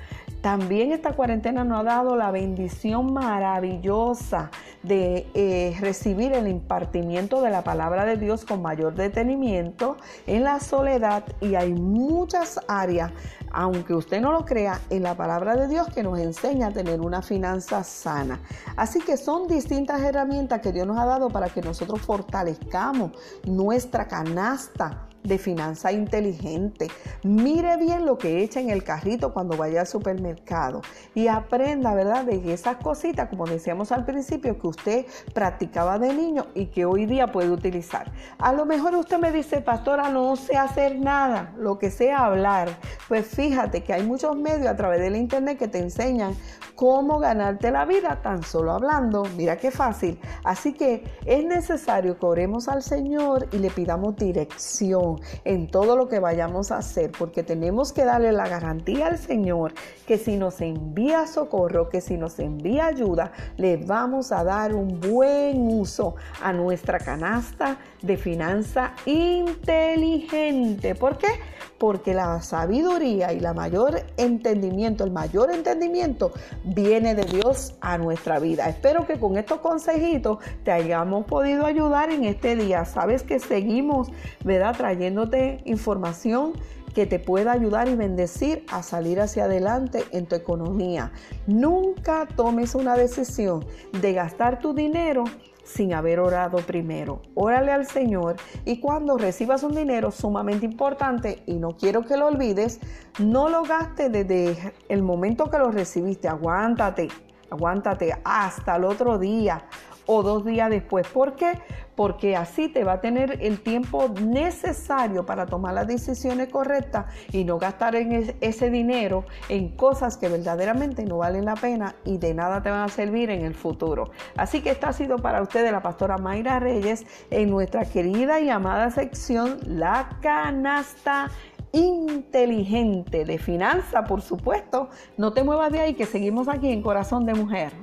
[0.45, 4.51] También esta cuarentena nos ha dado la bendición maravillosa
[4.83, 10.59] de eh, recibir el impartimiento de la palabra de Dios con mayor detenimiento en la
[10.59, 13.11] soledad y hay muchas áreas,
[13.49, 17.01] aunque usted no lo crea, en la palabra de Dios que nos enseña a tener
[17.01, 18.39] una finanza sana.
[18.75, 23.13] Así que son distintas herramientas que Dios nos ha dado para que nosotros fortalezcamos
[23.47, 26.87] nuestra canasta de finanza inteligente.
[27.23, 30.81] Mire bien lo que echa en el carrito cuando vaya al supermercado
[31.13, 32.25] y aprenda, ¿verdad?
[32.25, 37.05] De esas cositas, como decíamos al principio, que usted practicaba de niño y que hoy
[37.05, 38.11] día puede utilizar.
[38.37, 42.69] A lo mejor usted me dice, pastora, no sé hacer nada, lo que sea hablar.
[43.07, 46.35] Pues fíjate que hay muchos medios a través del internet que te enseñan
[46.75, 49.23] cómo ganarte la vida tan solo hablando.
[49.37, 50.19] Mira qué fácil.
[50.43, 56.07] Así que es necesario que oremos al Señor y le pidamos dirección en todo lo
[56.07, 59.73] que vayamos a hacer, porque tenemos que darle la garantía al Señor
[60.07, 64.99] que si nos envía socorro, que si nos envía ayuda, le vamos a dar un
[64.99, 70.95] buen uso a nuestra canasta de finanza inteligente.
[70.95, 71.27] ¿Por qué?
[71.77, 76.31] Porque la sabiduría y la mayor entendimiento, el mayor entendimiento
[76.63, 78.69] viene de Dios a nuestra vida.
[78.69, 82.85] Espero que con estos consejitos te hayamos podido ayudar en este día.
[82.85, 84.09] Sabes que seguimos,
[84.43, 84.75] ¿verdad?
[84.75, 86.53] Trayéndote información
[86.95, 91.11] que te pueda ayudar y bendecir a salir hacia adelante en tu economía.
[91.45, 93.65] Nunca tomes una decisión
[94.01, 95.25] de gastar tu dinero
[95.65, 97.21] sin haber orado primero.
[97.33, 102.27] Órale al Señor y cuando recibas un dinero sumamente importante y no quiero que lo
[102.27, 102.79] olvides,
[103.19, 106.29] no lo gastes desde el momento que lo recibiste.
[106.29, 107.09] Aguántate,
[107.49, 109.65] aguántate hasta el otro día
[110.05, 111.07] o dos días después.
[111.07, 111.53] ¿Por qué?
[111.95, 117.45] Porque así te va a tener el tiempo necesario para tomar las decisiones correctas y
[117.45, 122.33] no gastar en ese dinero en cosas que verdaderamente no valen la pena y de
[122.33, 124.11] nada te van a servir en el futuro.
[124.35, 128.49] Así que esta ha sido para ustedes la pastora Mayra Reyes en nuestra querida y
[128.49, 131.29] amada sección La Canasta
[131.71, 134.89] inteligente de finanza, por supuesto.
[135.17, 137.73] No te muevas de ahí que seguimos aquí en Corazón de Mujer.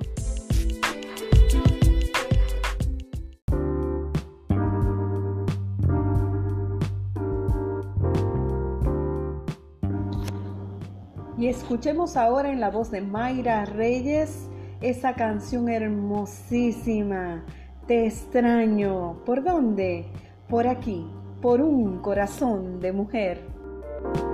[11.63, 14.49] Escuchemos ahora en la voz de Mayra Reyes
[14.81, 17.45] esa canción hermosísima.
[17.87, 19.23] Te extraño.
[19.25, 20.07] ¿Por dónde?
[20.49, 21.07] Por aquí,
[21.41, 24.32] por un corazón de mujer.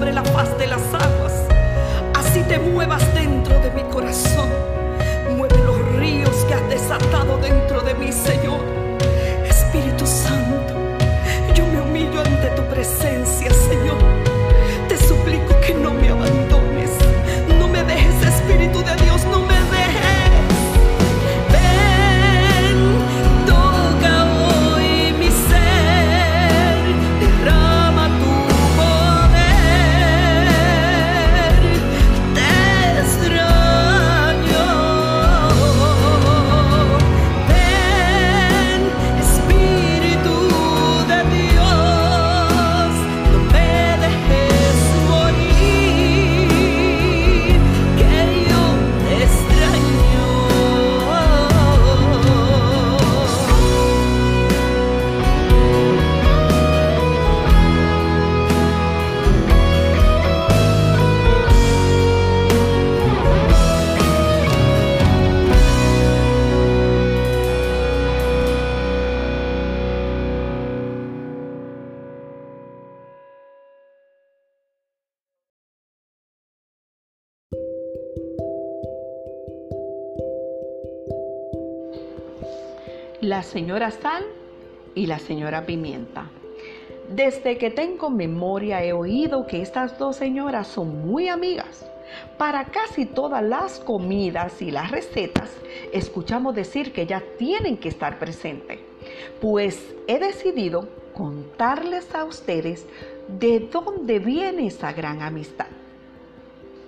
[0.00, 0.22] La
[83.42, 84.24] señora Sal
[84.94, 86.30] y la señora Pimienta.
[87.08, 91.86] Desde que tengo memoria he oído que estas dos señoras son muy amigas.
[92.38, 95.50] Para casi todas las comidas y las recetas
[95.92, 98.78] escuchamos decir que ya tienen que estar presentes.
[99.40, 102.86] Pues he decidido contarles a ustedes
[103.28, 105.66] de dónde viene esa gran amistad.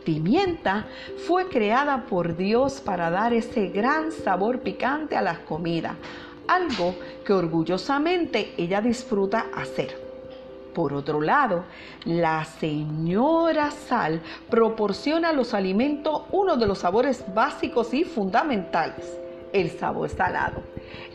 [0.04, 0.86] Pimienta
[1.26, 5.96] fue creada por Dios para dar ese gran sabor picante a las comidas,
[6.46, 6.94] algo
[7.24, 9.98] que orgullosamente ella disfruta hacer.
[10.74, 11.64] Por otro lado,
[12.04, 19.18] la señora Sal proporciona a los alimentos uno de los sabores básicos y fundamentales,
[19.52, 20.62] el sabor salado.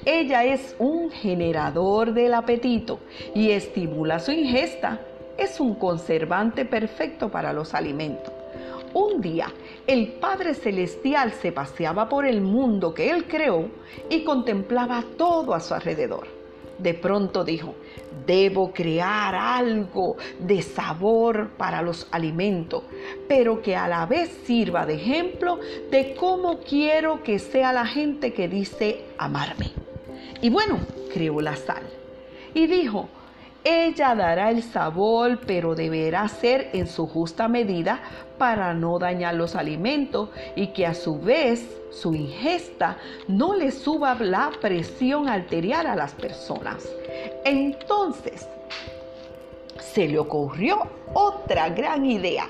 [0.06, 3.00] Ella es un generador del apetito
[3.36, 5.02] y estimula su ingesta.
[5.38, 8.39] Es un conservante perfecto para los alimentos.
[8.94, 9.52] Un día,
[9.86, 13.70] el Padre Celestial se paseaba por el mundo que Él creó
[14.10, 16.28] y contemplaba todo a su alrededor.
[16.80, 17.76] De pronto dijo,
[18.26, 22.84] debo crear algo de sabor para los alimentos,
[23.28, 25.60] pero que a la vez sirva de ejemplo
[25.92, 29.72] de cómo quiero que sea la gente que dice amarme.
[30.42, 30.80] Y bueno,
[31.14, 31.84] creó la sal.
[32.54, 33.10] Y dijo,
[33.64, 37.99] Ella dará el sabor, pero deberá ser en su justa medida
[38.38, 42.97] para no dañar los alimentos y que a su vez su ingesta
[43.28, 46.88] no le suba la presión arterial a las personas.
[47.43, 48.47] Entonces,
[49.78, 50.80] se le ocurrió
[51.14, 52.47] otra gran idea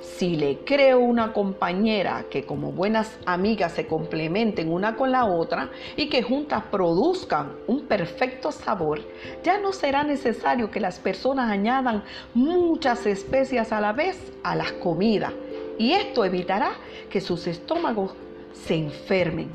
[0.00, 5.70] si le creo una compañera que como buenas amigas se complementen una con la otra
[5.96, 9.00] y que juntas produzcan un perfecto sabor,
[9.42, 14.72] ya no será necesario que las personas añadan muchas especias a la vez a las
[14.72, 15.32] comidas
[15.78, 16.72] y esto evitará
[17.10, 18.14] que sus estómagos
[18.52, 19.50] se enfermen.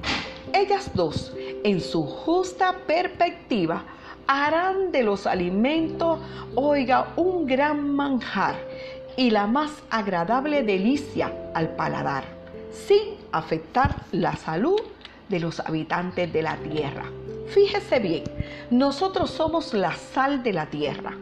[0.53, 3.85] Ellas dos, en su justa perspectiva,
[4.27, 6.19] harán de los alimentos,
[6.55, 8.57] oiga, un gran manjar
[9.19, 12.23] y la más agradable delicia al paladar,
[12.71, 14.79] sin afectar la salud
[15.27, 17.03] de los habitantes de la tierra.
[17.53, 18.23] Fíjese bien,
[18.71, 21.17] nosotros somos la sal de la tierra,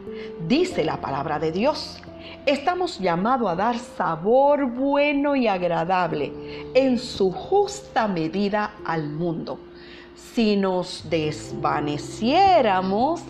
[0.48, 2.00] dice la palabra de Dios.
[2.46, 9.58] Estamos llamados a dar sabor bueno y agradable en su justa medida al mundo.
[10.36, 13.24] Si nos desvaneciéramos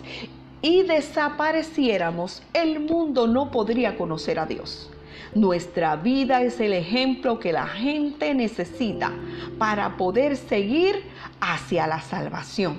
[0.62, 4.90] y desapareciéramos, el mundo no podría conocer a Dios.
[5.34, 9.12] Nuestra vida es el ejemplo que la gente necesita
[9.58, 11.02] para poder seguir
[11.40, 12.78] hacia la salvación.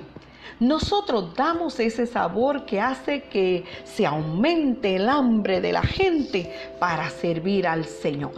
[0.58, 7.08] Nosotros damos ese sabor que hace que se aumente el hambre de la gente para
[7.08, 8.34] servir al Señor.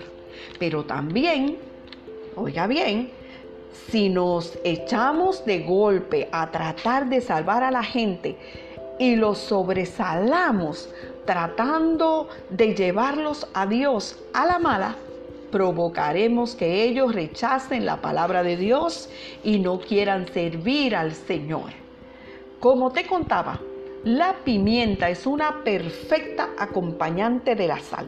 [0.59, 1.57] Pero también,
[2.37, 3.11] oiga bien,
[3.91, 8.37] si nos echamos de golpe a tratar de salvar a la gente,
[9.03, 10.89] y los sobresalamos
[11.27, 14.95] tratando de llevarlos a Dios a la mala,
[15.51, 19.11] provocaremos que ellos rechacen la palabra de Dios
[19.43, 21.73] y no quieran servir al Señor.
[22.61, 23.59] Como te contaba,
[24.05, 28.07] la pimienta es una perfecta acompañante de la sal.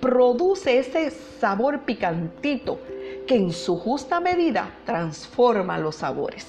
[0.00, 2.80] Produce ese sabor picantito
[3.28, 6.48] que en su justa medida transforma los sabores.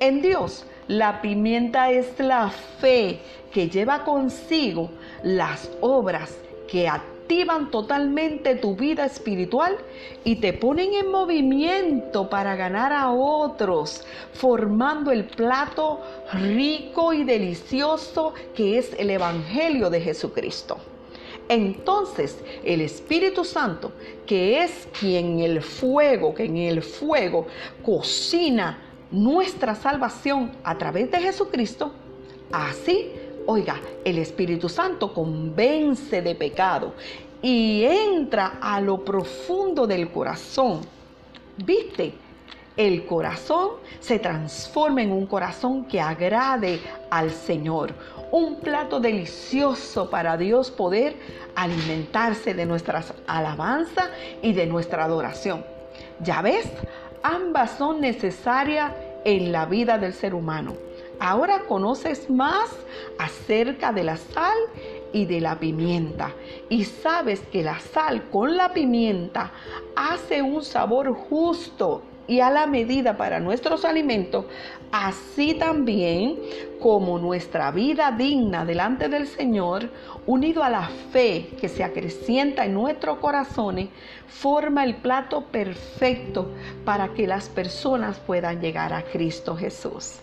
[0.00, 3.20] En Dios, la pimienta es la fe
[3.52, 4.90] que lleva consigo
[5.22, 6.36] las obras
[6.68, 9.76] que activan totalmente tu vida espiritual
[10.24, 16.00] y te ponen en movimiento para ganar a otros, formando el plato
[16.32, 20.78] rico y delicioso que es el Evangelio de Jesucristo.
[21.48, 23.92] Entonces el Espíritu Santo,
[24.26, 27.46] que es quien el fuego, que en el fuego
[27.84, 31.92] cocina nuestra salvación a través de Jesucristo,
[32.52, 33.12] así,
[33.46, 36.94] oiga, el Espíritu Santo convence de pecado
[37.42, 40.80] y entra a lo profundo del corazón.
[41.64, 42.14] ¿Viste?
[42.76, 46.80] El corazón se transforma en un corazón que agrade
[47.10, 47.94] al Señor.
[48.30, 51.16] Un plato delicioso para Dios poder
[51.54, 54.10] alimentarse de nuestras alabanzas
[54.42, 55.64] y de nuestra adoración.
[56.20, 56.68] ¿Ya ves?
[57.26, 58.92] Ambas son necesarias
[59.24, 60.74] en la vida del ser humano.
[61.18, 62.70] Ahora conoces más
[63.18, 64.56] acerca de la sal
[65.12, 66.32] y de la pimienta
[66.68, 69.50] y sabes que la sal con la pimienta
[69.96, 74.44] hace un sabor justo y a la medida para nuestros alimentos,
[74.92, 76.38] así también
[76.80, 79.90] como nuestra vida digna delante del Señor,
[80.26, 83.88] unido a la fe que se acrecienta en nuestros corazones,
[84.26, 86.50] forma el plato perfecto
[86.84, 90.16] para que las personas puedan llegar a Cristo Jesús.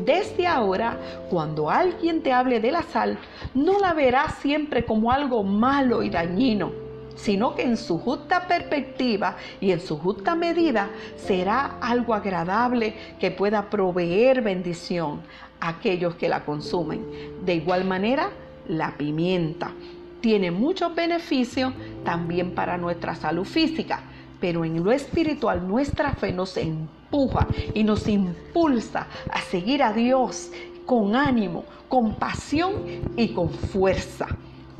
[0.00, 0.98] Desde ahora,
[1.30, 3.18] cuando alguien te hable de la sal,
[3.54, 6.86] no la verás siempre como algo malo y dañino
[7.16, 13.30] sino que en su justa perspectiva y en su justa medida será algo agradable que
[13.30, 15.22] pueda proveer bendición
[15.58, 17.04] a aquellos que la consumen.
[17.42, 18.30] De igual manera,
[18.68, 19.72] la pimienta
[20.20, 21.72] tiene muchos beneficios
[22.04, 24.00] también para nuestra salud física,
[24.40, 30.50] pero en lo espiritual nuestra fe nos empuja y nos impulsa a seguir a Dios
[30.84, 32.82] con ánimo, con pasión
[33.16, 34.26] y con fuerza.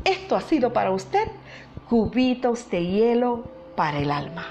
[0.05, 1.29] Esto ha sido para usted
[1.89, 3.45] cubitos de hielo
[3.77, 4.47] para el alma.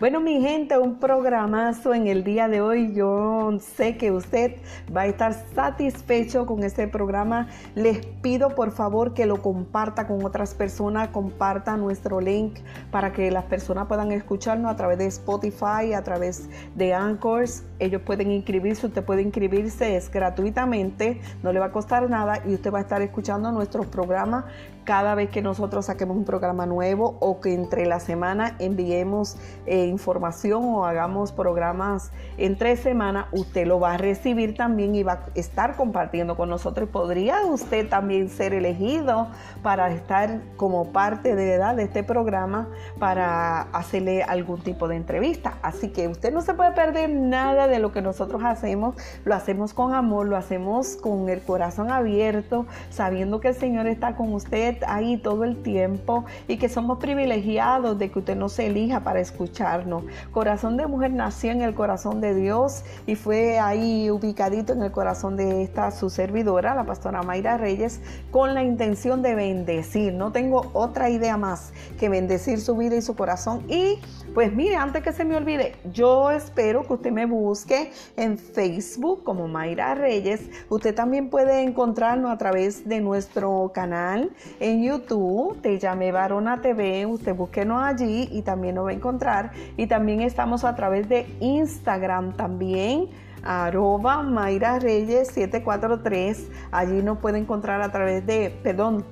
[0.00, 2.94] Bueno, mi gente, un programazo en el día de hoy.
[2.94, 4.56] Yo sé que usted
[4.96, 7.48] va a estar satisfecho con este programa.
[7.74, 13.30] Les pido por favor que lo comparta con otras personas, comparta nuestro link para que
[13.30, 17.64] las personas puedan escucharnos a través de Spotify, a través de Anchors.
[17.78, 22.54] Ellos pueden inscribirse, usted puede inscribirse, es gratuitamente, no le va a costar nada y
[22.54, 24.46] usted va a estar escuchando nuestros programas
[24.84, 29.86] cada vez que nosotros saquemos un programa nuevo o que entre la semana enviemos eh,
[29.86, 35.20] información o hagamos programas entre semana, usted lo va a recibir también y va a
[35.34, 36.88] estar compartiendo con nosotros.
[36.88, 39.28] podría usted también ser elegido
[39.62, 42.68] para estar como parte de, de este programa
[42.98, 45.54] para hacerle algún tipo de entrevista.
[45.62, 48.96] Así que usted no se puede perder nada de lo que nosotros hacemos.
[49.24, 54.16] Lo hacemos con amor, lo hacemos con el corazón abierto, sabiendo que el Señor está
[54.16, 59.00] con usted ahí todo el tiempo y que somos privilegiados de que usted nos elija
[59.00, 60.04] para escucharnos.
[60.32, 64.92] Corazón de Mujer nació en el corazón de Dios y fue ahí ubicadito en el
[64.92, 68.00] corazón de esta su servidora, la pastora Mayra Reyes,
[68.30, 70.12] con la intención de bendecir.
[70.12, 73.64] No tengo otra idea más que bendecir su vida y su corazón.
[73.68, 73.98] Y
[74.34, 79.24] pues mire, antes que se me olvide, yo espero que usted me busque en Facebook
[79.24, 80.48] como Mayra Reyes.
[80.68, 84.30] Usted también puede encontrarnos a través de nuestro canal
[84.60, 89.52] en YouTube, Te llamé Varona TV, usted búsquenos allí y también nos va a encontrar.
[89.76, 93.08] Y también estamos a través de Instagram también
[93.42, 96.50] arroba Mayra Reyes 743.
[96.70, 99.04] Allí nos puede encontrar a través de, perdón,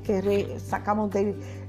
[0.59, 1.11] sacamos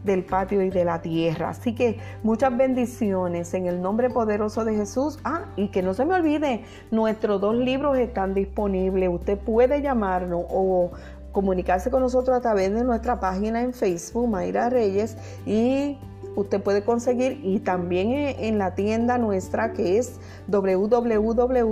[0.04, 1.50] del patio y de la tierra.
[1.50, 5.20] Así que muchas bendiciones en el nombre poderoso de Jesús.
[5.24, 9.10] Ah, y que no se me olvide, nuestros dos libros están disponibles.
[9.10, 10.92] Usted puede llamarnos o
[11.32, 15.16] comunicarse con nosotros a través de nuestra página en Facebook, Mayra Reyes,
[15.46, 15.98] y
[16.36, 21.70] usted puede conseguir y también en la tienda nuestra que es www.heavenly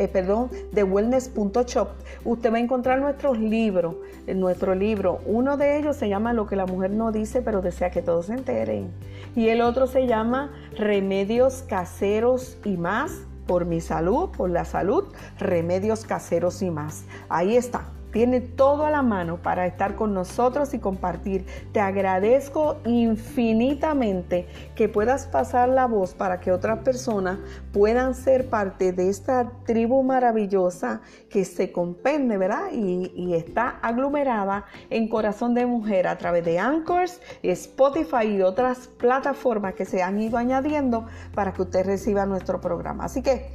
[0.00, 1.88] eh, perdón, de wellness.shop,
[2.24, 3.96] usted va a encontrar nuestros libros,
[4.26, 5.20] nuestro libro.
[5.26, 8.26] Uno de ellos se llama Lo que la mujer no dice, pero desea que todos
[8.26, 8.90] se enteren.
[9.36, 13.12] Y el otro se llama Remedios caseros y más
[13.46, 15.04] por mi salud, por la salud,
[15.38, 17.04] remedios caseros y más.
[17.28, 21.46] Ahí está tiene todo a la mano para estar con nosotros y compartir.
[21.72, 27.38] Te agradezco infinitamente que puedas pasar la voz para que otras personas
[27.72, 32.72] puedan ser parte de esta tribu maravillosa que se compende, ¿verdad?
[32.72, 39.74] Y, está aglomerada en Corazón de Mujer a través de Anchors, Spotify y otras plataformas
[39.74, 43.04] que se han ido añadiendo para que usted reciba nuestro programa.
[43.04, 43.46] Así que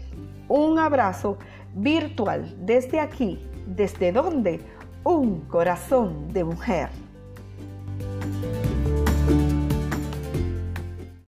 [0.47, 1.37] un abrazo
[1.75, 4.61] virtual desde aquí ¿Desde dónde?
[5.03, 6.89] Un corazón de mujer.